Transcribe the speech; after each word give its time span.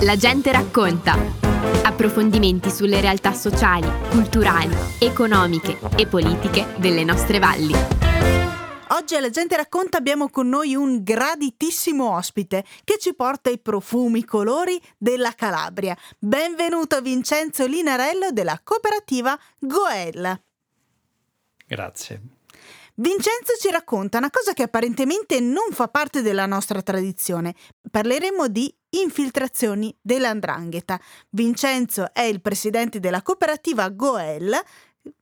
La 0.00 0.16
gente 0.16 0.50
racconta. 0.50 1.14
Approfondimenti 1.84 2.68
sulle 2.68 3.00
realtà 3.00 3.32
sociali, 3.32 3.88
culturali, 4.10 4.74
economiche 4.98 5.78
e 5.96 6.08
politiche 6.08 6.74
delle 6.78 7.04
nostre 7.04 7.38
valli. 7.38 7.72
Oggi 8.88 9.14
alla 9.14 9.30
gente 9.30 9.56
racconta 9.56 9.98
abbiamo 9.98 10.30
con 10.30 10.48
noi 10.48 10.74
un 10.74 11.04
graditissimo 11.04 12.16
ospite 12.16 12.64
che 12.82 12.98
ci 12.98 13.14
porta 13.14 13.50
i 13.50 13.60
profumi, 13.60 14.18
i 14.18 14.24
colori 14.24 14.80
della 14.96 15.32
Calabria. 15.34 15.96
Benvenuto 16.18 17.00
Vincenzo 17.00 17.64
Linarello 17.64 18.32
della 18.32 18.60
cooperativa 18.64 19.38
Goel. 19.60 20.42
Grazie. 21.68 22.37
Vincenzo 23.00 23.54
ci 23.60 23.70
racconta 23.70 24.18
una 24.18 24.28
cosa 24.28 24.54
che 24.54 24.64
apparentemente 24.64 25.38
non 25.38 25.70
fa 25.70 25.86
parte 25.86 26.20
della 26.20 26.46
nostra 26.46 26.82
tradizione. 26.82 27.54
Parleremo 27.88 28.48
di 28.48 28.74
infiltrazioni 28.90 29.96
dell'andrangheta. 30.02 31.00
Vincenzo 31.30 32.12
è 32.12 32.22
il 32.22 32.40
presidente 32.40 32.98
della 32.98 33.22
cooperativa 33.22 33.88
Goel 33.90 34.52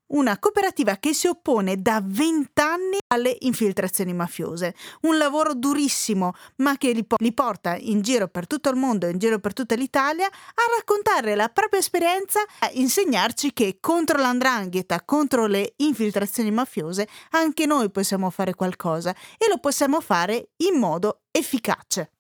una 0.08 0.38
cooperativa 0.38 0.96
che 0.96 1.12
si 1.12 1.26
oppone 1.26 1.80
da 1.80 2.00
vent'anni 2.04 2.98
alle 3.08 3.36
infiltrazioni 3.40 4.12
mafiose. 4.12 4.74
Un 5.02 5.16
lavoro 5.18 5.54
durissimo, 5.54 6.32
ma 6.56 6.76
che 6.76 6.92
li, 6.92 7.04
po- 7.04 7.16
li, 7.18 7.32
porta 7.32 7.76
in 7.76 8.02
giro 8.02 8.28
per 8.28 8.46
tutto 8.46 8.70
il 8.70 8.76
mondo, 8.76 9.06
in 9.06 9.18
giro 9.18 9.38
per 9.38 9.52
tutta 9.52 9.74
l'Italia, 9.74 10.26
a 10.26 10.76
raccontare 10.76 11.34
la 11.34 11.48
propria 11.48 11.80
esperienza, 11.80 12.40
a 12.60 12.70
insegnarci 12.72 13.52
che 13.52 13.78
contro 13.80 14.18
l'andrangheta, 14.18 15.02
contro 15.04 15.46
le 15.46 15.74
infiltrazioni 15.76 16.50
mafiose, 16.50 17.08
anche 17.30 17.66
noi 17.66 17.90
possiamo 17.90 18.30
fare 18.30 18.54
qualcosa 18.54 19.14
e 19.38 19.48
lo 19.48 19.58
possiamo 19.58 20.00
fare 20.00 20.50
in 20.58 20.78
modo 20.78 21.22
efficace. 21.30 22.10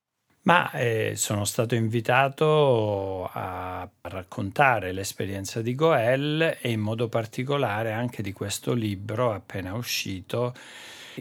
Ma 0.46 0.70
eh, 0.70 1.14
sono 1.16 1.44
stato 1.44 1.74
invitato 1.74 3.28
a 3.32 3.88
raccontare 4.02 4.92
l'esperienza 4.92 5.60
di 5.60 5.74
Goel 5.74 6.58
e 6.60 6.70
in 6.70 6.78
modo 6.78 7.08
particolare 7.08 7.90
anche 7.90 8.22
di 8.22 8.32
questo 8.32 8.72
libro 8.72 9.32
appena 9.32 9.74
uscito 9.74 10.54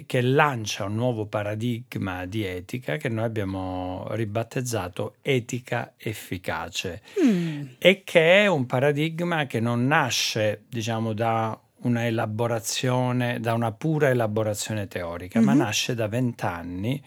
che 0.06 0.22
lancia 0.22 0.84
un 0.84 0.94
nuovo 0.94 1.26
paradigma 1.26 2.26
di 2.26 2.44
etica 2.44 2.98
che 2.98 3.10
noi 3.10 3.24
abbiamo 3.24 4.06
ribattezzato 4.12 5.16
etica 5.22 5.94
efficace 5.98 7.02
mm. 7.24 7.66
e 7.80 8.04
che 8.04 8.44
è 8.44 8.48
un 8.48 8.68
paradigma 8.68 9.48
che 9.48 9.60
non 9.60 9.88
nasce 9.88 10.66
diciamo 10.70 11.14
da 11.14 11.58
una 11.78 12.06
elaborazione, 12.06 13.40
da 13.40 13.54
una 13.54 13.72
pura 13.72 14.10
elaborazione 14.10 14.88
teorica, 14.88 15.40
mm-hmm. 15.40 15.48
ma 15.48 15.64
nasce 15.66 15.96
da 15.96 16.08
vent'anni 16.08 17.02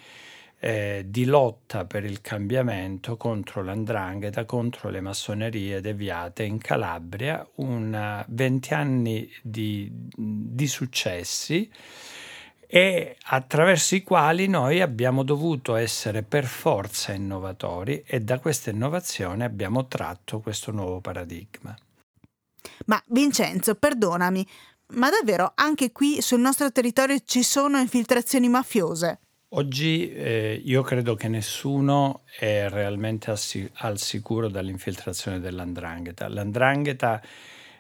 eh, 0.61 1.05
di 1.07 1.25
lotta 1.25 1.85
per 1.85 2.05
il 2.05 2.21
cambiamento 2.21 3.17
contro 3.17 3.63
l'andrangheta, 3.63 4.45
contro 4.45 4.89
le 4.91 5.01
massonerie 5.01 5.81
deviate 5.81 6.43
in 6.43 6.59
Calabria, 6.59 7.47
una, 7.57 8.25
20 8.29 8.75
anni 8.75 9.31
di, 9.43 9.91
di 9.93 10.67
successi 10.67 11.71
e 12.71 13.17
attraverso 13.23 13.95
i 13.95 14.03
quali 14.03 14.47
noi 14.47 14.83
abbiamo 14.83 15.23
dovuto 15.23 15.75
essere 15.75 16.23
per 16.23 16.45
forza 16.45 17.13
innovatori 17.13 18.03
e 18.05 18.21
da 18.21 18.39
questa 18.41 18.71
innovazione 18.71 19.45
abbiamo 19.45 19.87
tratto 19.87 20.41
questo 20.41 20.71
nuovo 20.71 21.01
paradigma. 21.01 21.75
Ma 22.87 23.03
Vincenzo, 23.07 23.75
perdonami, 23.77 24.47
ma 24.95 25.09
davvero 25.09 25.53
anche 25.55 25.93
qui 25.93 26.21
sul 26.21 26.41
nostro 26.41 26.71
territorio 26.71 27.19
ci 27.25 27.43
sono 27.43 27.79
infiltrazioni 27.79 28.49
mafiose? 28.49 29.21
Oggi 29.53 30.13
eh, 30.13 30.61
io 30.63 30.83
credo 30.83 31.15
che 31.15 31.27
nessuno 31.29 32.21
è 32.39 32.69
realmente 32.69 33.31
al, 33.31 33.99
sicuro 33.99 34.49
dall'infiltrazione 34.49 35.41
dell'andrangheta. 35.41 36.29
L'andrangheta 36.29 37.23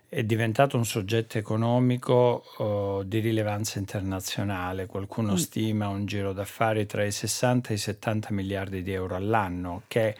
è 0.08 0.24
diventato 0.24 0.78
un 0.78 0.86
soggetto 0.86 1.36
economico 1.36 2.42
oh, 2.56 3.02
di 3.02 3.18
rilevanza 3.18 3.78
internazionale. 3.78 4.86
Qualcuno 4.86 5.32
mm. 5.32 5.36
stima 5.36 5.88
un 5.88 6.06
giro 6.06 6.32
d'affari 6.32 6.86
tra 6.86 7.04
i 7.04 7.12
60 7.12 7.68
e 7.68 7.74
i 7.74 7.78
70 7.78 8.32
miliardi 8.32 8.82
di 8.82 8.92
euro 8.92 9.16
all'anno, 9.16 9.82
che 9.88 10.16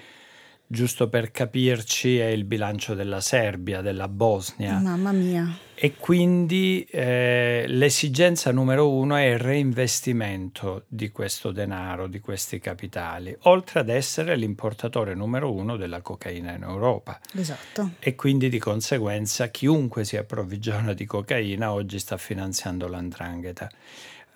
giusto 0.71 1.09
per 1.09 1.31
capirci, 1.31 2.19
è 2.19 2.27
il 2.27 2.45
bilancio 2.45 2.95
della 2.95 3.23
Serbia, 3.23 3.81
della 3.81 4.07
Bosnia. 4.07 4.79
Mamma 4.79 5.13
mia. 5.13 5.59
E 5.75 5.95
quindi 5.95 6.87
eh, 6.91 7.65
l'esigenza 7.69 8.53
numero 8.53 8.91
uno 8.91 9.17
è 9.17 9.27
il 9.27 9.39
reinvestimento 9.39 10.85
di 10.89 11.11
questo 11.11 11.53
denaro, 11.53 12.07
di 12.07 12.21
questi 12.21 12.59
capitali, 12.59 13.35
oltre 13.43 13.81
ad 13.81 13.89
essere 13.89 14.37
l'importatore 14.37 15.15
numero 15.15 15.53
uno 15.53 15.77
della 15.77 16.03
cocaina 16.03 16.53
in 16.53 16.65
Europa. 16.65 17.19
Esatto. 17.33 17.93
E 18.01 18.15
quindi 18.15 18.49
di 18.49 18.59
conseguenza 18.59 19.49
chiunque 19.49 20.05
si 20.05 20.17
approvvigiona 20.17 20.93
di 20.93 21.07
cocaina 21.07 21.73
oggi 21.73 21.99
sta 21.99 22.17
finanziando 22.17 22.89
l'andrangheta. 22.89 23.71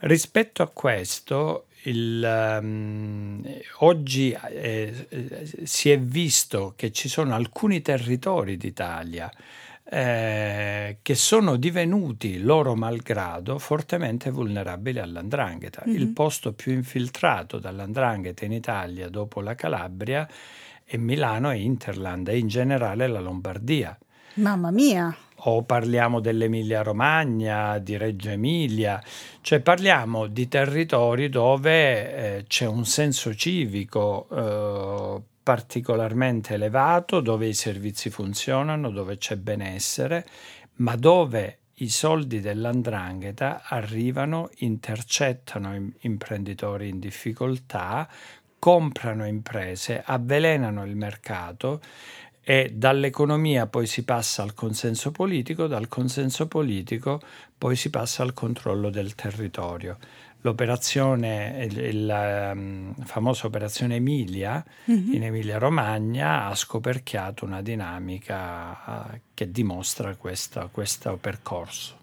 Rispetto 0.04 0.62
a 0.62 0.68
questo, 0.68 1.66
il, 1.84 2.58
um, 2.60 3.42
oggi 3.78 4.36
eh, 4.50 5.06
si 5.64 5.90
è 5.90 5.98
visto 5.98 6.74
che 6.76 6.92
ci 6.92 7.08
sono 7.08 7.34
alcuni 7.34 7.82
territori 7.82 8.56
d'Italia 8.56 9.30
eh, 9.84 10.98
che 11.02 11.14
sono 11.14 11.56
divenuti 11.56 12.40
loro 12.40 12.74
malgrado 12.74 13.58
fortemente 13.58 14.30
vulnerabili 14.30 14.98
all'andrangheta. 14.98 15.82
Mm-hmm. 15.86 15.96
Il 15.96 16.08
posto 16.08 16.52
più 16.52 16.72
infiltrato 16.72 17.58
dall'andrangheta 17.58 18.44
in 18.44 18.52
Italia 18.52 19.08
dopo 19.08 19.40
la 19.40 19.54
Calabria 19.54 20.26
è 20.82 20.96
Milano 20.96 21.50
e 21.50 21.60
Interland 21.60 22.28
e 22.28 22.38
in 22.38 22.48
generale 22.48 23.06
la 23.06 23.20
Lombardia. 23.20 23.96
Mamma 24.34 24.70
mia! 24.70 25.14
O 25.44 25.62
parliamo 25.62 26.20
dell'Emilia 26.20 26.82
Romagna, 26.82 27.78
di 27.78 27.96
Reggio 27.96 28.30
Emilia, 28.30 29.02
cioè 29.40 29.60
parliamo 29.60 30.26
di 30.26 30.46
territori 30.48 31.28
dove 31.28 32.36
eh, 32.36 32.44
c'è 32.46 32.66
un 32.66 32.84
senso 32.84 33.34
civico 33.34 34.28
eh, 34.30 35.22
particolarmente 35.42 36.54
elevato, 36.54 37.20
dove 37.20 37.48
i 37.48 37.54
servizi 37.54 38.10
funzionano, 38.10 38.90
dove 38.90 39.16
c'è 39.18 39.36
benessere, 39.36 40.24
ma 40.76 40.94
dove 40.96 41.58
i 41.76 41.88
soldi 41.88 42.40
dell'andrangheta 42.40 43.62
arrivano, 43.64 44.50
intercettano 44.58 45.90
imprenditori 46.00 46.88
in 46.88 47.00
difficoltà, 47.00 48.08
comprano 48.58 49.26
imprese, 49.26 50.00
avvelenano 50.04 50.84
il 50.84 50.94
mercato 50.94 51.80
e 52.44 52.72
dall'economia 52.74 53.66
poi 53.66 53.86
si 53.86 54.04
passa 54.04 54.42
al 54.42 54.54
consenso 54.54 55.12
politico, 55.12 55.66
dal 55.66 55.88
consenso 55.88 56.48
politico 56.48 57.20
poi 57.56 57.76
si 57.76 57.90
passa 57.90 58.22
al 58.22 58.34
controllo 58.34 58.90
del 58.90 59.14
territorio. 59.14 59.96
L'operazione, 60.40 61.68
la 61.92 62.50
um, 62.52 62.92
famosa 63.04 63.46
operazione 63.46 63.94
Emilia 63.96 64.64
mm-hmm. 64.90 65.12
in 65.12 65.22
Emilia 65.22 65.58
Romagna 65.58 66.46
ha 66.46 66.54
scoperchiato 66.56 67.44
una 67.44 67.62
dinamica 67.62 68.70
uh, 69.12 69.18
che 69.34 69.52
dimostra 69.52 70.16
questa, 70.16 70.68
questo 70.68 71.16
percorso. 71.20 71.96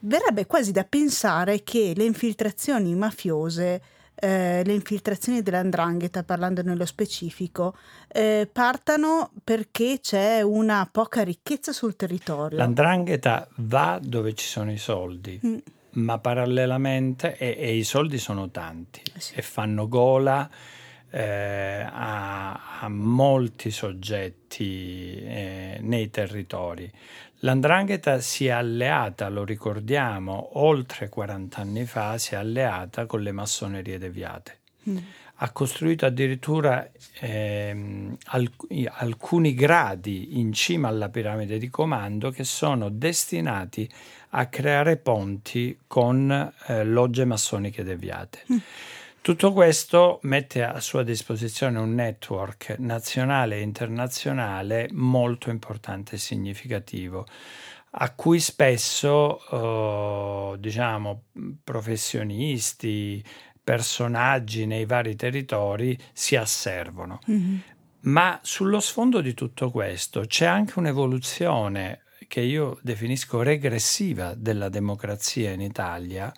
Verrebbe 0.00 0.46
quasi 0.46 0.72
da 0.72 0.82
pensare 0.82 1.62
che 1.62 1.92
le 1.94 2.02
infiltrazioni 2.02 2.92
mafiose 2.96 3.80
eh, 4.14 4.62
le 4.64 4.72
infiltrazioni 4.72 5.42
dell'andrangheta, 5.42 6.22
parlando 6.22 6.62
nello 6.62 6.86
specifico, 6.86 7.76
eh, 8.08 8.48
partano 8.50 9.30
perché 9.42 9.98
c'è 10.00 10.42
una 10.42 10.88
poca 10.90 11.22
ricchezza 11.22 11.72
sul 11.72 11.96
territorio. 11.96 12.58
L'andrangheta 12.58 13.48
va 13.56 13.98
dove 14.02 14.34
ci 14.34 14.46
sono 14.46 14.72
i 14.72 14.78
soldi. 14.78 15.40
Mm. 15.44 15.56
Ma 15.94 16.18
parallelamente, 16.18 17.36
e, 17.36 17.54
e, 17.58 17.76
i 17.76 17.84
soldi 17.84 18.16
sono 18.16 18.50
tanti 18.50 19.02
eh 19.14 19.20
sì. 19.20 19.34
e 19.34 19.42
fanno 19.42 19.88
gola 19.88 20.48
eh, 21.12 21.86
a, 21.88 22.80
a, 22.80 22.88
molti 22.88 23.70
soggetti 23.70 25.20
eh, 25.22 25.78
nei 25.80 26.10
territori. 26.10 26.90
L'andrangheta 27.40 28.20
si 28.20 28.46
è 28.46 28.50
alleata, 28.50 29.28
lo 29.28 29.44
ricordiamo, 29.44 30.58
oltre 30.60 31.08
40 31.08 31.60
anni 31.60 31.84
fa 31.84 32.16
si 32.16 32.34
è 32.34 32.36
alleata 32.38 33.04
con 33.04 33.20
le 33.20 33.32
massonerie 33.32 33.98
deviate. 33.98 34.58
Mm. 34.88 34.96
Ha 35.36 35.50
costruito 35.50 36.06
addirittura 36.06 36.88
eh, 37.18 38.16
alc- 38.26 38.88
alcuni 38.92 39.54
gradi 39.54 40.38
in 40.38 40.52
cima 40.52 40.88
alla 40.88 41.08
piramide 41.08 41.58
di 41.58 41.68
comando 41.68 42.30
che 42.30 42.44
sono 42.44 42.88
destinati 42.88 43.90
a 44.30 44.46
creare 44.46 44.96
ponti 44.96 45.76
con 45.86 46.30
eh, 46.66 46.84
logge 46.84 47.24
massoniche 47.24 47.82
deviate. 47.82 48.44
Mm. 48.52 48.56
Tutto 49.22 49.52
questo 49.52 50.18
mette 50.22 50.64
a 50.64 50.80
sua 50.80 51.04
disposizione 51.04 51.78
un 51.78 51.94
network 51.94 52.74
nazionale 52.80 53.54
e 53.58 53.60
internazionale 53.60 54.88
molto 54.90 55.48
importante 55.48 56.16
e 56.16 56.18
significativo 56.18 57.24
a 57.92 58.10
cui 58.14 58.40
spesso 58.40 59.38
eh, 60.54 60.58
diciamo 60.58 61.22
professionisti, 61.62 63.22
personaggi 63.62 64.66
nei 64.66 64.86
vari 64.86 65.14
territori 65.14 65.96
si 66.12 66.34
asservono. 66.34 67.20
Mm-hmm. 67.30 67.56
Ma 68.00 68.40
sullo 68.42 68.80
sfondo 68.80 69.20
di 69.20 69.34
tutto 69.34 69.70
questo 69.70 70.22
c'è 70.26 70.46
anche 70.46 70.80
un'evoluzione 70.80 72.00
che 72.26 72.40
io 72.40 72.78
definisco 72.82 73.40
regressiva 73.42 74.34
della 74.34 74.68
democrazia 74.68 75.52
in 75.52 75.60
Italia 75.60 76.32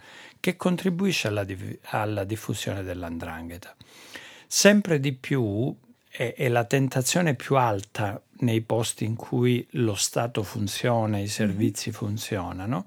che 0.44 0.56
contribuisce 0.56 1.28
alla, 1.28 1.42
di- 1.42 1.78
alla 1.84 2.24
diffusione 2.24 2.82
dell'andrangheta. 2.82 3.74
Sempre 4.46 5.00
di 5.00 5.14
più 5.14 5.74
è, 6.06 6.34
è 6.36 6.48
la 6.48 6.64
tentazione 6.64 7.34
più 7.34 7.56
alta 7.56 8.20
nei 8.40 8.60
posti 8.60 9.06
in 9.06 9.16
cui 9.16 9.66
lo 9.70 9.94
Stato 9.94 10.42
funziona, 10.42 11.18
i 11.18 11.28
servizi 11.28 11.88
mm-hmm. 11.88 11.98
funzionano, 11.98 12.86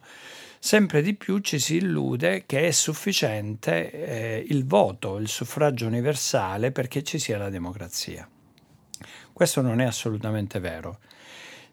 sempre 0.60 1.02
di 1.02 1.16
più 1.16 1.40
ci 1.40 1.58
si 1.58 1.78
illude 1.78 2.44
che 2.46 2.68
è 2.68 2.70
sufficiente 2.70 3.90
eh, 3.92 4.46
il 4.50 4.68
voto, 4.68 5.18
il 5.18 5.28
suffragio 5.28 5.88
universale 5.88 6.72
perché 6.72 7.02
ci 7.02 7.18
sia 7.18 7.40
la 7.40 7.50
democrazia. 7.50 8.30
Questo 9.34 9.62
non 9.62 9.82
è 9.82 9.86
assolutamente 9.86 10.60
vero. 10.60 11.00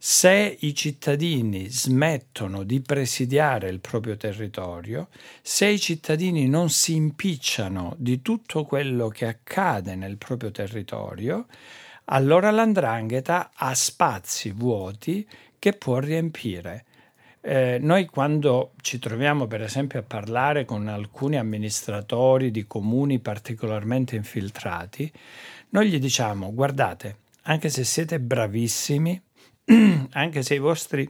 Se 0.06 0.58
i 0.60 0.74
cittadini 0.74 1.70
smettono 1.70 2.62
di 2.62 2.82
presidiare 2.82 3.70
il 3.70 3.80
proprio 3.80 4.18
territorio, 4.18 5.08
se 5.40 5.66
i 5.68 5.80
cittadini 5.80 6.46
non 6.46 6.68
si 6.68 6.94
impicciano 6.94 7.94
di 7.96 8.20
tutto 8.20 8.66
quello 8.66 9.08
che 9.08 9.26
accade 9.26 9.94
nel 9.94 10.18
proprio 10.18 10.50
territorio, 10.50 11.46
allora 12.04 12.50
l'andrangheta 12.50 13.52
ha 13.54 13.74
spazi 13.74 14.50
vuoti 14.50 15.26
che 15.58 15.72
può 15.72 16.00
riempire. 16.00 16.84
Eh, 17.40 17.78
noi 17.80 18.04
quando 18.04 18.72
ci 18.82 18.98
troviamo 18.98 19.46
per 19.46 19.62
esempio 19.62 20.00
a 20.00 20.04
parlare 20.06 20.66
con 20.66 20.86
alcuni 20.86 21.38
amministratori 21.38 22.50
di 22.50 22.66
comuni 22.66 23.20
particolarmente 23.20 24.16
infiltrati, 24.16 25.10
noi 25.70 25.88
gli 25.88 25.98
diciamo 25.98 26.52
guardate, 26.52 27.16
anche 27.44 27.70
se 27.70 27.84
siete 27.84 28.20
bravissimi, 28.20 29.18
anche 30.10 30.42
se 30.42 30.54
i 30.54 30.58
vostri 30.58 31.08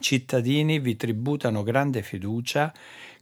cittadini 0.00 0.78
vi 0.78 0.96
tributano 0.96 1.62
grande 1.62 2.02
fiducia, 2.02 2.72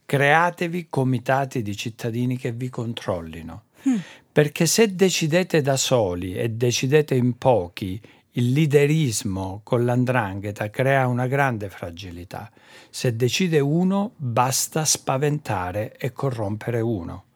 createvi 0.05 0.89
comitati 0.89 1.63
di 1.63 1.77
cittadini 1.77 2.37
che 2.37 2.53
vi 2.53 2.69
controllino. 2.69 3.65
Mm. 3.89 3.97
Perché 4.33 4.67
se 4.67 4.95
decidete 4.95 5.61
da 5.61 5.77
soli 5.77 6.35
e 6.35 6.51
decidete 6.51 7.15
in 7.15 7.39
pochi, 7.39 8.01
il 8.37 8.51
liderismo 8.51 9.61
con 9.63 9.85
l'andrangheta 9.85 10.69
crea 10.71 11.07
una 11.07 11.29
grande 11.29 11.69
fragilità. 11.69 12.51
Se 12.91 13.15
decide 13.15 13.61
uno, 13.61 14.13
basta 14.17 14.85
spaventare 14.85 15.97
e 15.97 16.13
corrompere 16.13 16.81
uno. 16.81 17.27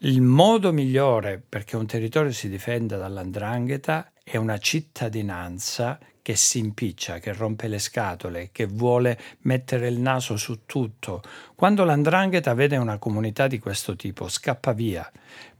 Il 0.00 0.20
modo 0.20 0.72
migliore 0.72 1.42
perché 1.46 1.76
un 1.76 1.86
territorio 1.86 2.32
si 2.32 2.50
difenda 2.50 2.98
dall'andrangheta 2.98 4.12
è 4.22 4.36
una 4.36 4.58
cittadinanza 4.58 5.98
che 6.24 6.36
si 6.36 6.58
impiccia, 6.58 7.18
che 7.18 7.34
rompe 7.34 7.68
le 7.68 7.78
scatole, 7.78 8.48
che 8.50 8.64
vuole 8.64 9.20
mettere 9.40 9.88
il 9.88 10.00
naso 10.00 10.38
su 10.38 10.60
tutto. 10.64 11.20
Quando 11.54 11.84
l'andrangheta 11.84 12.54
vede 12.54 12.78
una 12.78 12.96
comunità 12.96 13.46
di 13.46 13.58
questo 13.58 13.94
tipo, 13.94 14.28
scappa 14.28 14.72
via, 14.72 15.12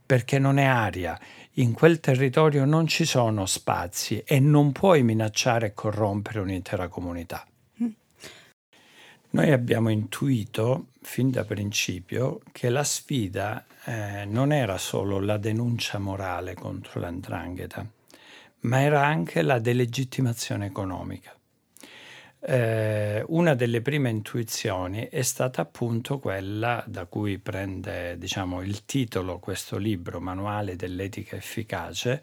perché 0.06 0.38
non 0.38 0.56
è 0.56 0.64
aria. 0.64 1.20
In 1.56 1.74
quel 1.74 2.00
territorio 2.00 2.64
non 2.64 2.86
ci 2.86 3.04
sono 3.04 3.44
spazi 3.44 4.22
e 4.24 4.40
non 4.40 4.72
puoi 4.72 5.02
minacciare 5.02 5.66
e 5.66 5.74
corrompere 5.74 6.40
un'intera 6.40 6.88
comunità. 6.88 7.46
Noi 9.32 9.52
abbiamo 9.52 9.90
intuito 9.90 10.86
fin 11.02 11.30
da 11.30 11.44
principio 11.44 12.40
che 12.52 12.70
la 12.70 12.84
sfida 12.84 13.66
eh, 13.84 14.24
non 14.24 14.50
era 14.50 14.78
solo 14.78 15.20
la 15.20 15.36
denuncia 15.36 15.98
morale 15.98 16.54
contro 16.54 17.00
l'andrangheta, 17.00 17.86
ma 18.64 18.80
era 18.80 19.04
anche 19.04 19.42
la 19.42 19.58
delegittimazione 19.58 20.66
economica. 20.66 21.36
Eh, 22.46 23.24
una 23.28 23.54
delle 23.54 23.80
prime 23.80 24.10
intuizioni 24.10 25.08
è 25.08 25.22
stata 25.22 25.62
appunto 25.62 26.18
quella 26.18 26.84
da 26.86 27.06
cui 27.06 27.38
prende 27.38 28.18
diciamo, 28.18 28.60
il 28.62 28.84
titolo 28.84 29.38
questo 29.38 29.76
libro, 29.78 30.20
Manuale 30.20 30.76
dell'etica 30.76 31.36
efficace, 31.36 32.22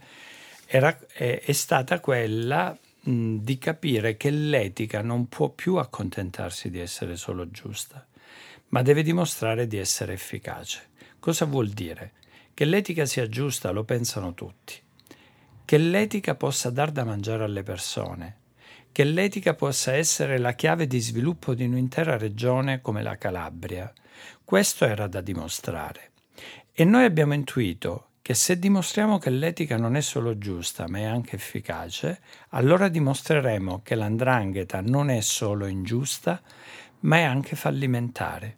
era, 0.68 0.98
è, 1.12 1.42
è 1.44 1.52
stata 1.52 2.00
quella 2.00 2.78
mh, 3.02 3.38
di 3.38 3.58
capire 3.58 4.18
che 4.18 4.30
l'etica 4.30 5.02
non 5.02 5.28
può 5.28 5.50
più 5.50 5.76
accontentarsi 5.76 6.70
di 6.70 6.80
essere 6.80 7.18
solo 7.18 7.50
giusta, 7.50 8.06
ma 8.70 8.82
deve 8.82 9.04
dimostrare 9.04 9.68
di 9.68 9.78
essere 9.78 10.14
efficace. 10.14 10.90
Cosa 11.20 11.46
vuol 11.46 11.70
dire? 11.70 12.14
Che 12.54 12.66
l'etica 12.66 13.06
sia 13.06 13.28
giusta 13.28 13.72
lo 13.72 13.84
pensano 13.84 14.34
tutti 14.34 14.90
che 15.72 15.78
l'etica 15.78 16.36
possa 16.36 16.70
dar 16.70 16.92
da 16.92 17.06
mangiare 17.06 17.46
alle 17.46 17.64
persone, 17.64 18.36
che 18.92 19.06
l'etica 19.06 19.54
possa 19.54 19.94
essere 19.94 20.38
la 20.38 20.52
chiave 20.52 20.86
di 20.86 21.00
sviluppo 21.00 21.54
di 21.54 21.64
un'intera 21.64 22.18
regione 22.18 22.82
come 22.82 23.02
la 23.02 23.18
Calabria. 23.18 23.90
Questo 24.44 24.84
era 24.84 25.08
da 25.08 25.22
dimostrare. 25.22 26.12
E 26.74 26.84
noi 26.84 27.06
abbiamo 27.06 27.34
intuito 27.34 28.08
che 28.22 28.34
se 28.34 28.60
dimostriamo 28.60 29.18
che 29.18 29.30
l'etica 29.30 29.78
non 29.78 29.96
è 29.96 30.02
solo 30.02 30.38
giusta, 30.38 30.90
ma 30.90 30.98
è 30.98 31.04
anche 31.04 31.38
efficace, 31.38 32.20
allora 32.50 32.90
dimostreremo 32.90 33.80
che 33.82 33.96
l'andrangheta 33.96 34.82
non 34.82 35.10
è 35.10 35.22
solo 35.22 35.68
ingiusta, 35.68 36.42
ma 37.00 37.16
è 37.16 37.22
anche 37.22 37.56
fallimentare. 37.56 38.58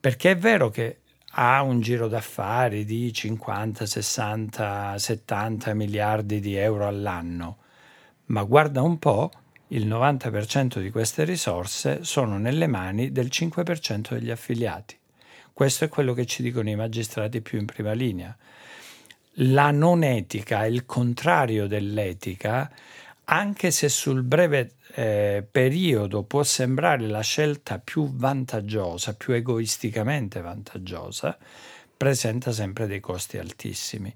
Perché 0.00 0.32
è 0.32 0.36
vero 0.36 0.70
che 0.70 1.01
ha 1.34 1.62
un 1.62 1.80
giro 1.80 2.08
d'affari 2.08 2.84
di 2.84 3.12
50, 3.12 3.86
60, 3.86 4.98
70 4.98 5.74
miliardi 5.74 6.40
di 6.40 6.56
euro 6.56 6.86
all'anno, 6.86 7.58
ma 8.26 8.42
guarda 8.42 8.82
un 8.82 8.98
po', 8.98 9.30
il 9.68 9.86
90% 9.86 10.80
di 10.80 10.90
queste 10.90 11.24
risorse 11.24 12.04
sono 12.04 12.36
nelle 12.36 12.66
mani 12.66 13.12
del 13.12 13.28
5% 13.30 14.12
degli 14.12 14.30
affiliati. 14.30 14.98
Questo 15.52 15.84
è 15.84 15.88
quello 15.88 16.12
che 16.12 16.26
ci 16.26 16.42
dicono 16.42 16.68
i 16.68 16.76
magistrati 16.76 17.40
più 17.40 17.58
in 17.58 17.66
prima 17.66 17.92
linea. 17.92 18.36
La 19.36 19.70
non 19.70 20.02
etica, 20.02 20.66
il 20.66 20.84
contrario 20.84 21.66
dell'etica, 21.66 22.70
anche 23.24 23.70
se 23.70 23.88
sul 23.88 24.22
breve 24.22 24.72
eh, 24.94 25.46
periodo 25.48 26.22
può 26.22 26.42
sembrare 26.42 27.06
la 27.06 27.22
scelta 27.22 27.78
più 27.78 28.12
vantaggiosa, 28.14 29.14
più 29.14 29.32
egoisticamente 29.32 30.40
vantaggiosa, 30.40 31.36
presenta 31.96 32.52
sempre 32.52 32.86
dei 32.86 33.00
costi 33.00 33.38
altissimi. 33.38 34.12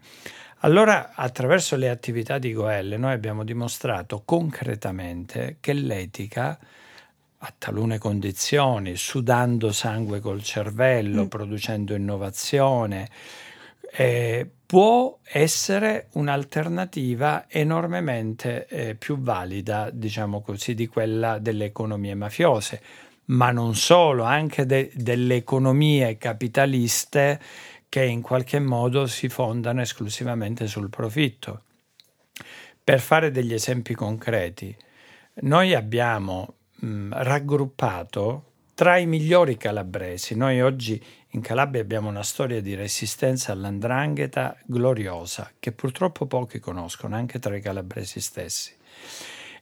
Allora, 0.60 1.12
attraverso 1.14 1.76
le 1.76 1.88
attività 1.88 2.38
di 2.38 2.52
Goelle, 2.52 2.96
noi 2.96 3.12
abbiamo 3.12 3.44
dimostrato 3.44 4.22
concretamente 4.24 5.58
che 5.60 5.72
l'etica, 5.72 6.58
a 7.38 7.54
talune 7.56 7.98
condizioni, 7.98 8.96
sudando 8.96 9.70
sangue 9.70 10.20
col 10.20 10.42
cervello, 10.42 11.24
mm. 11.24 11.28
producendo 11.28 11.94
innovazione, 11.94 13.08
eh, 13.92 14.50
può 14.66 15.20
essere 15.22 16.08
un'alternativa 16.14 17.46
enormemente 17.48 18.66
eh, 18.66 18.94
più 18.96 19.18
valida, 19.18 19.90
diciamo 19.92 20.42
così, 20.42 20.74
di 20.74 20.88
quella 20.88 21.38
delle 21.38 21.66
economie 21.66 22.14
mafiose, 22.14 22.82
ma 23.26 23.52
non 23.52 23.76
solo, 23.76 24.24
anche 24.24 24.66
de- 24.66 24.90
delle 24.94 25.36
economie 25.36 26.18
capitaliste 26.18 27.40
che 27.88 28.04
in 28.04 28.20
qualche 28.20 28.58
modo 28.58 29.06
si 29.06 29.28
fondano 29.28 29.80
esclusivamente 29.80 30.66
sul 30.66 30.90
profitto. 30.90 31.62
Per 32.82 33.00
fare 33.00 33.30
degli 33.30 33.54
esempi 33.54 33.94
concreti, 33.94 34.76
noi 35.42 35.74
abbiamo 35.74 36.54
mh, 36.80 37.22
raggruppato 37.22 38.52
tra 38.74 38.98
i 38.98 39.06
migliori 39.06 39.56
calabresi. 39.56 40.36
Noi 40.36 40.60
oggi 40.60 41.02
in 41.36 41.42
Calabria 41.42 41.82
abbiamo 41.82 42.08
una 42.08 42.22
storia 42.22 42.62
di 42.62 42.74
resistenza 42.74 43.52
all'andrangheta 43.52 44.56
gloriosa, 44.64 45.52
che 45.58 45.70
purtroppo 45.70 46.24
pochi 46.24 46.58
conoscono, 46.58 47.14
anche 47.14 47.38
tra 47.38 47.54
i 47.54 47.60
calabresi 47.60 48.20
stessi. 48.20 48.72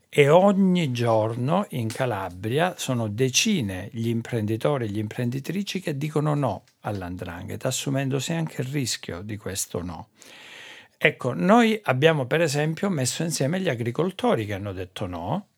E 0.08 0.28
ogni 0.28 0.92
giorno 0.92 1.66
in 1.70 1.88
Calabria 1.88 2.74
sono 2.76 3.08
decine 3.08 3.88
gli 3.90 4.06
imprenditori 4.06 4.84
e 4.84 4.88
gli 4.88 4.98
imprenditrici 4.98 5.80
che 5.80 5.96
dicono 5.96 6.34
no 6.34 6.62
all'andrangheta, 6.82 7.66
assumendosi 7.66 8.32
anche 8.32 8.62
il 8.62 8.68
rischio 8.68 9.22
di 9.22 9.36
questo 9.36 9.82
no. 9.82 10.10
Ecco, 10.96 11.32
noi 11.34 11.78
abbiamo 11.82 12.26
per 12.26 12.40
esempio 12.40 12.88
messo 12.88 13.24
insieme 13.24 13.58
gli 13.58 13.68
agricoltori 13.68 14.46
che 14.46 14.54
hanno 14.54 14.72
detto 14.72 15.06
no, 15.06 15.48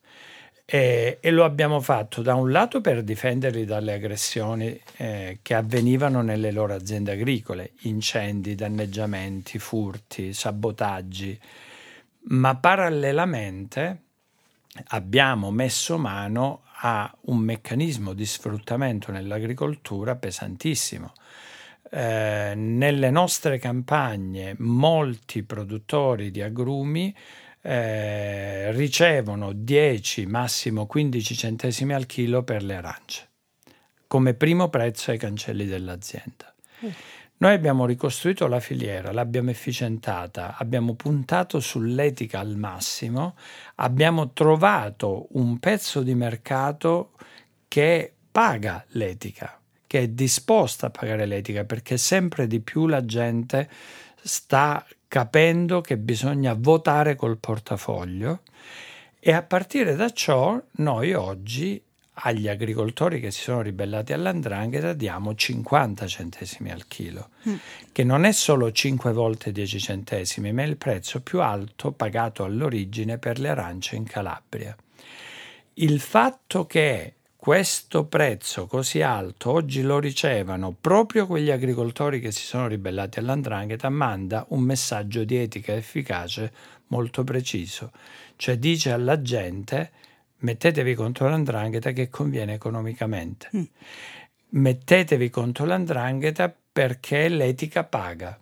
e, 0.69 1.19
e, 1.21 1.31
lo 1.31 1.45
abbiamo 1.45 1.81
fatto 1.81 2.23
da 2.23 2.35
un 2.35 2.51
lato 2.51 2.81
per 2.81 3.05
difenderli 3.05 3.65
dalle 3.65 3.93
aggressioni 3.93 4.79
eh, 4.97 5.39
che 5.41 5.55
avvenivano 5.55 6.23
nelle 6.23 6.51
loro 6.51 6.75
aziende 6.75 7.13
agricole, 7.13 7.75
incendi, 7.83 8.57
danneggiamenti, 8.57 9.61
furti, 9.61 10.33
sabotaggi, 10.33 11.39
ma 12.29 12.57
parallelamente 12.57 14.03
abbiamo 14.89 15.53
messo 15.53 15.99
mano 15.99 16.63
a 16.81 17.15
un 17.23 17.39
meccanismo 17.39 18.13
di 18.13 18.27
sfruttamento 18.27 19.13
nell'agricoltura 19.13 20.17
pesantissimo. 20.17 21.13
eh, 21.89 22.55
nelle 22.57 23.11
nostre 23.11 23.59
campagne 23.59 24.57
molti 24.59 25.45
produttori 25.45 26.33
di 26.33 26.43
agrumi 26.43 27.15
eh, 27.69 28.71
ricevono 28.71 29.53
10, 29.53 30.27
massimo 30.27 30.87
15 30.87 31.35
centesimi 31.35 31.95
al 31.95 32.07
chilo 32.07 32.45
per 32.45 32.63
le 32.63 32.77
arance, 32.77 33.29
come 34.07 34.35
primo 34.35 34.69
prezzo 34.69 35.11
ai 35.11 35.19
cancelli 35.19 35.67
dell'azienda. 35.67 36.55
Mm. 36.85 36.89
Noi 37.39 37.53
abbiamo 37.53 37.85
ricostruito 37.85 38.47
la 38.47 38.61
filiera, 38.61 39.11
l'abbiamo 39.11 39.51
efficientata, 39.51 40.55
abbiamo 40.57 40.95
puntato 40.95 41.59
sull'etica 41.59 42.39
al 42.39 42.57
massimo, 42.57 43.35
abbiamo 43.77 44.33
trovato 44.33 45.27
un 45.33 45.59
pezzo 45.59 46.03
di 46.03 46.15
mercato 46.15 47.11
che 47.67 48.13
paga 48.31 48.85
l'etica, 48.91 49.61
che 49.89 50.03
è 50.03 50.09
disposta 50.09 50.87
a 50.87 50.91
pagare 50.91 51.27
l'etica, 51.27 51.65
perché 51.65 51.99
sempre 51.99 52.47
di 52.47 52.61
più 52.61 52.87
la 52.87 53.05
gente 53.05 53.69
sta 54.23 54.87
capendo 55.09 55.81
che 55.81 55.97
bisogna 55.97 56.55
votare 56.57 57.15
col 57.15 57.39
portafoglio 57.39 58.41
e 59.19 59.33
a 59.33 59.43
partire 59.43 59.97
da 59.97 60.11
ciò 60.11 60.61
noi 60.73 61.13
oggi 61.15 61.83
agli 62.21 62.49
agricoltori 62.49 63.21
che 63.21 63.31
si 63.31 63.43
sono 63.43 63.61
ribellati 63.61 64.13
all'andrangheta 64.13 64.93
diamo 64.95 65.35
50 65.35 66.07
centesimi 66.07 66.71
al 66.71 66.87
chilo, 66.87 67.31
mm. 67.49 67.55
che 67.93 68.05
non 68.05 68.25
è 68.25 68.33
solo 68.33 68.73
5 68.73 69.13
volte 69.13 69.53
10 69.53 69.79
centesimi, 69.79 70.53
ma 70.53 70.63
è 70.63 70.67
il 70.67 70.77
prezzo 70.77 71.21
più 71.21 71.43
alto 71.43 71.93
pagato 71.93 72.45
all'origine 72.45 73.19
per 73.19 73.39
le 73.39 73.51
arance 73.51 73.97
in 73.97 74.05
Calabria. 74.05 74.75
Il 75.75 76.01
fatto 76.01 76.65
che 76.65 77.15
questo 77.37 78.07
prezzo 78.07 78.67
così 78.67 79.03
alto 79.03 79.53
oggi 79.53 79.83
lo 79.83 79.99
ricevano 79.99 80.75
proprio 80.79 81.27
quegli 81.27 81.51
agricoltori 81.51 82.19
che 82.19 82.33
si 82.33 82.43
sono 82.43 82.67
ribellati 82.67 83.19
all'andrangheta 83.19 83.89
manda 83.89 84.47
un 84.49 84.63
messaggio 84.63 85.23
di 85.25 85.37
etica 85.37 85.75
efficace 85.75 86.53
molto 86.89 87.25
preciso, 87.25 87.93
cioè 88.37 88.59
dice 88.59 88.91
alla 88.91 89.21
gente 89.21 89.91
mettetevi 90.39 90.95
contro 90.95 91.29
l'andrangheta 91.29 91.93
che 91.93 92.09
conviene 92.09 92.55
economicamente. 92.55 93.49
Mm. 93.57 93.63
Mettetevi 94.49 95.31
contro 95.31 95.65
l'andrangheta 95.65 96.55
perché 96.73 97.29
l'etica 97.29 97.85
paga, 97.85 98.39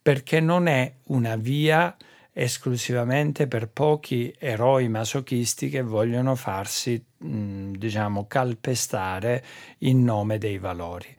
perché 0.00 0.40
non 0.40 0.66
è 0.66 0.92
una 1.04 1.36
via 1.36 1.94
esclusivamente 2.36 3.46
per 3.46 3.68
pochi 3.68 4.34
eroi 4.36 4.88
masochisti 4.88 5.68
che 5.68 5.82
vogliono 5.82 6.34
farsi, 6.34 7.02
mh, 7.16 7.70
diciamo, 7.76 8.26
calpestare 8.26 9.44
in 9.78 10.02
nome 10.02 10.38
dei 10.38 10.58
valori. 10.58 11.14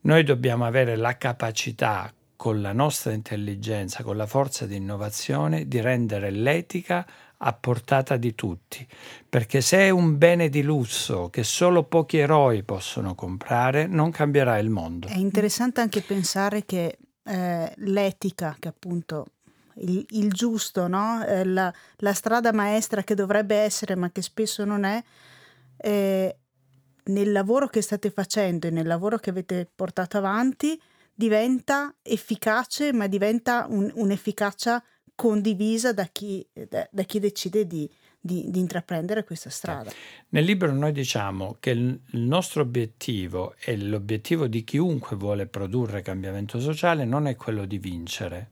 Noi 0.00 0.24
dobbiamo 0.24 0.66
avere 0.66 0.96
la 0.96 1.16
capacità, 1.16 2.12
con 2.34 2.60
la 2.60 2.72
nostra 2.72 3.12
intelligenza, 3.12 4.02
con 4.02 4.16
la 4.16 4.26
forza 4.26 4.66
di 4.66 4.76
innovazione, 4.76 5.66
di 5.66 5.80
rendere 5.80 6.30
l'etica 6.30 7.06
a 7.38 7.52
portata 7.52 8.16
di 8.16 8.34
tutti, 8.34 8.86
perché 9.28 9.60
se 9.60 9.78
è 9.78 9.90
un 9.90 10.18
bene 10.18 10.48
di 10.48 10.62
lusso 10.62 11.28
che 11.30 11.44
solo 11.44 11.84
pochi 11.84 12.18
eroi 12.18 12.62
possono 12.62 13.14
comprare, 13.14 13.86
non 13.86 14.10
cambierà 14.10 14.58
il 14.58 14.70
mondo. 14.70 15.06
È 15.08 15.16
interessante 15.16 15.80
anche 15.80 16.02
pensare 16.02 16.64
che 16.64 16.98
eh, 17.24 17.72
l'etica, 17.76 18.56
che 18.58 18.68
appunto 18.68 19.26
il, 19.78 20.04
il 20.10 20.32
giusto, 20.32 20.86
no? 20.88 21.24
la, 21.44 21.72
la, 21.96 22.12
strada 22.14 22.52
maestra 22.52 23.02
che 23.02 23.14
dovrebbe 23.14 23.56
essere 23.56 23.94
ma 23.94 24.10
che 24.10 24.22
spesso 24.22 24.64
non 24.64 24.84
è, 24.84 25.02
eh, 25.78 26.36
nel 27.04 27.32
lavoro 27.32 27.68
che 27.68 27.82
state 27.82 28.10
facendo 28.10 28.66
e 28.66 28.70
nel 28.70 28.86
lavoro 28.86 29.18
che 29.18 29.30
avete 29.30 29.68
portato 29.72 30.16
avanti 30.18 30.80
diventa 31.14 31.94
efficace, 32.02 32.92
ma 32.92 33.06
diventa 33.06 33.66
un, 33.68 33.90
un'efficacia 33.94 34.82
condivisa 35.14 35.92
da 35.92 36.04
chi, 36.04 36.46
da, 36.68 36.86
da 36.90 37.02
chi 37.04 37.18
decide 37.18 37.66
di, 37.66 37.90
di, 38.20 38.50
di, 38.50 38.58
intraprendere 38.58 39.24
questa 39.24 39.48
strada. 39.48 39.90
Nel 40.28 40.44
libro 40.44 40.70
noi 40.72 40.92
diciamo 40.92 41.56
che 41.58 41.70
il 41.70 42.00
nostro 42.10 42.62
obiettivo 42.62 43.54
e 43.64 43.78
l'obiettivo 43.78 44.46
di 44.46 44.62
chiunque 44.62 45.16
vuole 45.16 45.46
produrre 45.46 46.02
cambiamento 46.02 46.60
sociale 46.60 47.06
non 47.06 47.26
è 47.26 47.34
quello 47.34 47.64
di 47.64 47.78
vincere, 47.78 48.50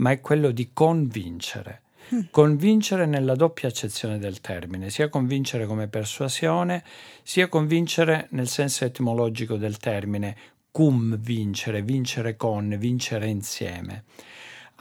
ma 0.00 0.10
è 0.10 0.20
quello 0.20 0.50
di 0.50 0.70
convincere. 0.72 1.82
Mm. 2.14 2.20
Convincere 2.30 3.06
nella 3.06 3.36
doppia 3.36 3.68
accezione 3.68 4.18
del 4.18 4.40
termine, 4.40 4.90
sia 4.90 5.08
convincere 5.08 5.66
come 5.66 5.86
persuasione, 5.86 6.82
sia 7.22 7.48
convincere 7.48 8.26
nel 8.30 8.48
senso 8.48 8.84
etimologico 8.84 9.56
del 9.56 9.76
termine, 9.76 10.36
cum 10.72 11.16
vincere, 11.16 11.82
vincere 11.82 12.36
con, 12.36 12.76
vincere 12.78 13.28
insieme. 13.28 14.04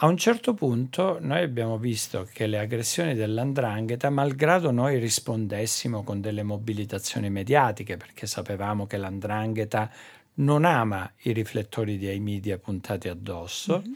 A 0.01 0.07
un 0.07 0.15
certo 0.15 0.53
punto 0.53 1.17
noi 1.19 1.43
abbiamo 1.43 1.77
visto 1.77 2.27
che 2.31 2.47
le 2.47 2.57
aggressioni 2.57 3.15
dell'andrangheta, 3.15 4.09
malgrado 4.09 4.71
noi 4.71 4.97
rispondessimo 4.97 6.03
con 6.03 6.21
delle 6.21 6.43
mobilitazioni 6.43 7.29
mediatiche, 7.29 7.97
perché 7.97 8.25
sapevamo 8.25 8.87
che 8.87 8.95
l'andrangheta 8.95 9.91
non 10.35 10.63
ama 10.63 11.11
i 11.23 11.33
riflettori 11.33 11.97
dei 11.97 12.21
media 12.21 12.57
puntati 12.57 13.09
addosso, 13.09 13.81
mm-hmm. 13.81 13.93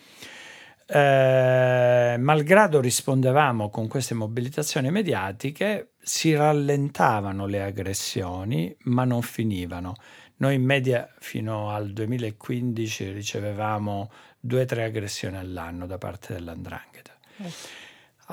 Eh, 0.86 2.16
malgrado 2.20 2.80
rispondevamo 2.80 3.70
con 3.70 3.88
queste 3.88 4.14
mobilitazioni 4.14 4.92
mediatiche, 4.92 5.94
si 6.02 6.34
rallentavano 6.34 7.46
le 7.46 7.64
aggressioni, 7.64 8.76
ma 8.86 9.04
non 9.04 9.22
finivano. 9.22 9.96
Noi 10.38 10.56
in 10.56 10.64
media 10.64 11.10
fino 11.20 11.70
al 11.70 11.92
2015 11.94 13.12
ricevevamo 13.12 14.12
due 14.40 14.62
o 14.62 14.66
tre 14.66 14.84
aggressioni 14.84 15.38
all'anno 15.38 15.86
da 15.86 15.98
parte 15.98 16.34
dell'andrangheta. 16.34 17.12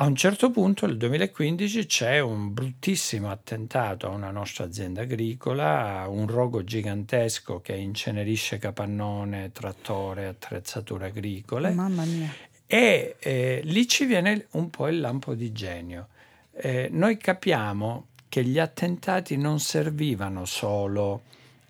A 0.03 0.07
un 0.07 0.17
certo 0.17 0.51
punto, 0.51 0.87
nel 0.87 0.97
2015, 0.97 1.85
c'è 1.85 2.21
un 2.21 2.55
bruttissimo 2.55 3.31
attentato 3.31 4.07
a 4.07 4.15
una 4.15 4.31
nostra 4.31 4.65
azienda 4.65 5.03
agricola, 5.03 6.07
un 6.09 6.27
rogo 6.27 6.65
gigantesco 6.65 7.61
che 7.61 7.75
incenerisce 7.75 8.57
capannone, 8.57 9.53
trattore, 9.53 10.27
attrezzature 10.27 11.09
agricole. 11.09 11.73
Mamma 11.73 12.05
mia. 12.05 12.33
E 12.67 13.17
eh, 13.19 13.61
lì 13.63 13.87
ci 13.87 14.07
viene 14.07 14.47
un 14.53 14.71
po' 14.71 14.89
il 14.89 15.01
lampo 15.01 15.35
di 15.35 15.53
genio. 15.53 16.09
Eh, 16.53 16.89
noi 16.91 17.19
capiamo 17.19 18.07
che 18.31 18.43
gli 18.43 18.59
attentati 18.59 19.37
non 19.37 19.61
servivano 19.61 20.47
solo 20.47 21.25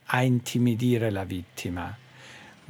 a 0.05 0.23
intimidire 0.23 1.11
la 1.11 1.25
vittima, 1.25 1.93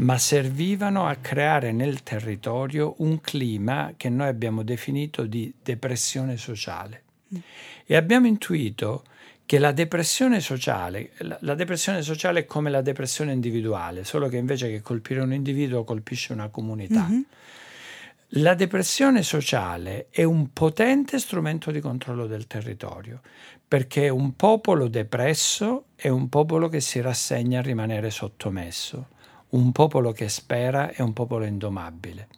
ma 0.00 0.18
servivano 0.18 1.06
a 1.06 1.16
creare 1.16 1.72
nel 1.72 2.02
territorio 2.02 2.94
un 2.98 3.20
clima 3.20 3.94
che 3.96 4.08
noi 4.08 4.28
abbiamo 4.28 4.62
definito 4.62 5.24
di 5.24 5.52
depressione 5.62 6.36
sociale. 6.36 7.02
Mm. 7.34 7.38
E 7.86 7.96
abbiamo 7.96 8.26
intuito 8.26 9.04
che 9.44 9.58
la 9.58 9.72
depressione 9.72 10.40
sociale, 10.40 11.10
la, 11.18 11.36
la, 11.40 11.54
depressione 11.54 12.02
sociale 12.02 12.40
è 12.40 12.44
come 12.46 12.70
la 12.70 12.82
depressione 12.82 13.32
individuale, 13.32 14.04
solo 14.04 14.28
che 14.28 14.36
invece 14.36 14.70
che 14.70 14.80
colpire 14.80 15.20
un 15.20 15.34
individuo 15.34 15.84
colpisce 15.84 16.32
una 16.32 16.48
comunità. 16.48 17.06
Mm-hmm. 17.06 17.20
La 18.34 18.54
depressione 18.54 19.22
sociale 19.22 20.06
è 20.08 20.22
un 20.22 20.52
potente 20.52 21.18
strumento 21.18 21.72
di 21.72 21.80
controllo 21.80 22.26
del 22.26 22.46
territorio, 22.46 23.20
perché 23.66 24.08
un 24.08 24.36
popolo 24.36 24.86
depresso 24.86 25.86
è 25.96 26.08
un 26.08 26.28
popolo 26.28 26.68
che 26.68 26.80
si 26.80 27.00
rassegna 27.00 27.58
a 27.58 27.62
rimanere 27.62 28.10
sottomesso 28.10 29.18
un 29.50 29.72
popolo 29.72 30.12
che 30.12 30.28
spera 30.28 30.90
è 30.90 31.00
un 31.00 31.12
popolo 31.12 31.44
indomabile. 31.44 32.28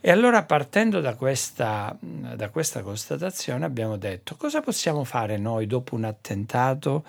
E 0.00 0.10
allora 0.10 0.44
partendo 0.44 1.00
da 1.00 1.14
questa, 1.14 1.96
da 2.00 2.50
questa 2.50 2.82
constatazione 2.82 3.64
abbiamo 3.64 3.96
detto 3.96 4.36
cosa 4.36 4.60
possiamo 4.60 5.02
fare 5.04 5.38
noi 5.38 5.66
dopo 5.66 5.94
un 5.94 6.04
attentato 6.04 7.06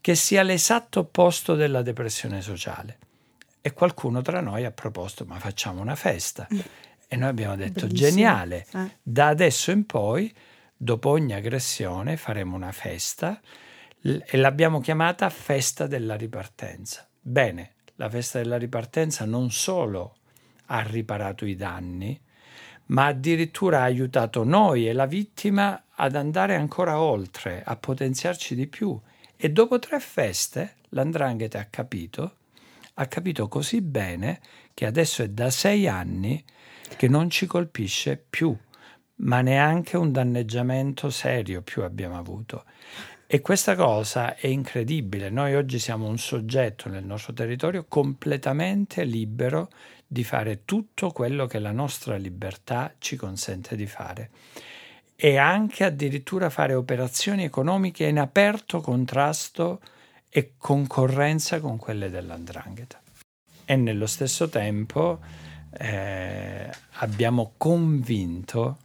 che 0.00 0.14
sia 0.14 0.42
l'esatto 0.44 1.00
opposto 1.00 1.56
della 1.56 1.82
depressione 1.82 2.40
sociale? 2.40 2.98
E 3.60 3.72
qualcuno 3.72 4.22
tra 4.22 4.40
noi 4.40 4.64
ha 4.64 4.70
proposto 4.70 5.24
ma 5.24 5.38
facciamo 5.40 5.80
una 5.80 5.96
festa. 5.96 6.46
E 7.08 7.16
noi 7.16 7.28
abbiamo 7.28 7.56
detto 7.56 7.86
Bellissimo. 7.86 8.10
geniale, 8.10 8.66
eh. 8.72 8.98
da 9.02 9.26
adesso 9.28 9.72
in 9.72 9.84
poi, 9.84 10.32
dopo 10.76 11.08
ogni 11.08 11.32
aggressione, 11.32 12.16
faremo 12.16 12.54
una 12.54 12.70
festa 12.70 13.40
e 14.00 14.36
l'abbiamo 14.36 14.78
chiamata 14.80 15.28
festa 15.28 15.86
della 15.86 16.14
ripartenza. 16.14 17.08
Bene, 17.20 17.72
la 17.98 18.08
festa 18.08 18.38
della 18.38 18.58
ripartenza 18.58 19.24
non 19.24 19.50
solo 19.50 20.16
ha 20.66 20.80
riparato 20.82 21.44
i 21.44 21.56
danni, 21.56 22.18
ma 22.86 23.06
addirittura 23.06 23.80
ha 23.80 23.84
aiutato 23.84 24.44
noi 24.44 24.88
e 24.88 24.92
la 24.92 25.06
vittima 25.06 25.84
ad 25.94 26.14
andare 26.14 26.54
ancora 26.54 27.00
oltre, 27.00 27.62
a 27.64 27.76
potenziarci 27.76 28.54
di 28.54 28.66
più. 28.66 28.98
E 29.36 29.50
dopo 29.50 29.78
tre 29.78 29.98
feste 29.98 30.76
l'andrangheta 30.90 31.58
ha 31.58 31.64
capito, 31.64 32.36
ha 32.94 33.06
capito 33.06 33.48
così 33.48 33.80
bene 33.80 34.40
che 34.74 34.86
adesso 34.86 35.22
è 35.22 35.28
da 35.28 35.50
sei 35.50 35.88
anni 35.88 36.42
che 36.96 37.08
non 37.08 37.28
ci 37.30 37.46
colpisce 37.46 38.16
più, 38.16 38.56
ma 39.16 39.40
neanche 39.40 39.96
un 39.96 40.12
danneggiamento 40.12 41.10
serio 41.10 41.62
più 41.62 41.82
abbiamo 41.82 42.16
avuto. 42.16 42.64
E 43.30 43.42
questa 43.42 43.76
cosa 43.76 44.36
è 44.36 44.46
incredibile. 44.46 45.28
Noi 45.28 45.54
oggi 45.54 45.78
siamo 45.78 46.06
un 46.06 46.16
soggetto 46.16 46.88
nel 46.88 47.04
nostro 47.04 47.34
territorio 47.34 47.84
completamente 47.86 49.04
libero 49.04 49.68
di 50.06 50.24
fare 50.24 50.64
tutto 50.64 51.10
quello 51.10 51.44
che 51.44 51.58
la 51.58 51.70
nostra 51.70 52.16
libertà 52.16 52.94
ci 52.96 53.16
consente 53.16 53.76
di 53.76 53.84
fare 53.84 54.30
e 55.14 55.36
anche 55.36 55.84
addirittura 55.84 56.48
fare 56.48 56.72
operazioni 56.72 57.44
economiche 57.44 58.06
in 58.06 58.18
aperto 58.18 58.80
contrasto 58.80 59.82
e 60.30 60.54
concorrenza 60.56 61.60
con 61.60 61.76
quelle 61.76 62.08
dell'andrangheta. 62.08 62.98
E 63.66 63.76
nello 63.76 64.06
stesso 64.06 64.48
tempo 64.48 65.18
eh, 65.76 66.70
abbiamo 66.92 67.52
convinto 67.58 68.78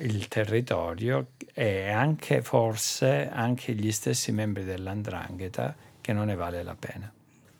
il 0.00 0.28
territorio 0.28 1.32
e 1.52 1.90
anche 1.90 2.42
forse 2.42 3.28
anche 3.30 3.72
gli 3.74 3.92
stessi 3.92 4.32
membri 4.32 4.64
dell'andrangheta 4.64 5.74
che 6.00 6.12
non 6.12 6.26
ne 6.26 6.34
vale 6.34 6.62
la 6.62 6.74
pena. 6.74 7.12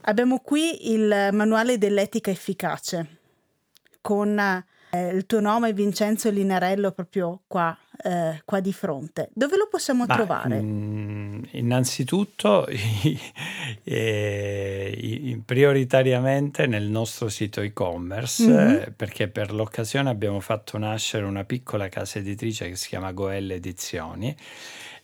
Abbiamo 0.03 0.39
qui 0.41 0.93
il 0.93 1.29
manuale 1.33 1.79
dell'etica 1.79 2.31
efficace 2.31 3.19
con 4.01 4.39
eh, 4.39 5.09
il 5.09 5.27
tuo 5.27 5.41
nome 5.41 5.73
Vincenzo 5.73 6.29
Linarello 6.31 6.91
proprio 6.93 7.43
qua, 7.47 7.77
eh, 8.03 8.43
qua 8.45 8.61
di 8.61 8.73
fronte. 8.73 9.29
Dove 9.33 9.57
lo 9.57 9.69
possiamo 9.71 10.05
Ma, 10.07 10.15
trovare? 10.15 10.61
Mh, 10.61 10.65
mm, 10.65 11.43
innanzitutto 11.53 12.67
eh, 13.85 15.41
prioritariamente 15.45 16.67
nel 16.67 16.85
nostro 16.85 17.29
sito 17.29 17.61
e-commerce 17.61 18.47
mm-hmm. 18.47 18.83
perché 18.97 19.29
per 19.29 19.53
l'occasione 19.53 20.09
abbiamo 20.11 20.41
fatto 20.41 20.79
nascere 20.79 21.25
una 21.25 21.45
piccola 21.45 21.89
casa 21.89 22.19
editrice 22.19 22.69
che 22.69 22.77
si 22.77 22.89
chiama 22.89 23.13
Goel 23.13 23.53
Edizioni 23.53 24.37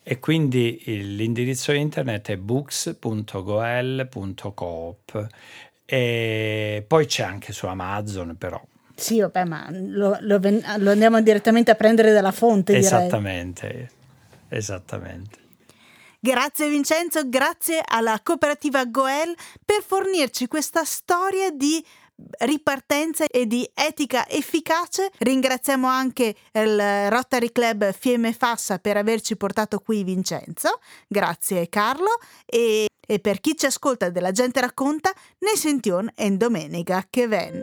e 0.02 0.18
quindi 0.20 0.82
l'indirizzo 0.86 1.72
internet 1.72 2.30
è 2.30 2.36
books.goel.coop 2.36 5.26
e 5.84 6.84
poi 6.86 7.06
c'è 7.06 7.22
anche 7.22 7.52
su 7.52 7.66
Amazon 7.66 8.36
però. 8.36 8.60
Sì, 8.98 9.20
vabbè, 9.20 9.44
ma 9.44 9.68
lo, 9.70 10.18
lo, 10.20 10.40
lo 10.40 10.90
andiamo 10.90 11.20
direttamente 11.20 11.70
a 11.70 11.76
prendere 11.76 12.12
dalla 12.12 12.32
fonte. 12.32 12.76
Esattamente, 12.76 13.68
direi. 13.68 13.88
esattamente. 14.48 15.38
Grazie 16.18 16.68
Vincenzo, 16.68 17.28
grazie 17.28 17.80
alla 17.84 18.18
cooperativa 18.20 18.84
Goel 18.86 19.36
per 19.64 19.84
fornirci 19.86 20.48
questa 20.48 20.84
storia 20.84 21.52
di 21.52 21.82
ripartenza 22.40 23.24
e 23.30 23.46
di 23.46 23.68
etica 23.72 24.28
efficace. 24.28 25.12
Ringraziamo 25.18 25.86
anche 25.86 26.34
il 26.50 27.08
Rotary 27.08 27.52
Club 27.52 27.92
Fiemme 27.92 28.32
Fassa 28.32 28.80
per 28.80 28.96
averci 28.96 29.36
portato 29.36 29.78
qui 29.78 30.02
Vincenzo. 30.02 30.80
Grazie 31.06 31.68
Carlo 31.68 32.18
e, 32.44 32.88
e 33.06 33.18
per 33.20 33.40
chi 33.40 33.56
ci 33.56 33.66
ascolta 33.66 34.10
della 34.10 34.32
gente 34.32 34.60
racconta, 34.60 35.12
ne 35.38 35.56
sention 35.56 36.10
en 36.16 36.36
domenica 36.36 37.06
che 37.08 37.28
ven. 37.28 37.62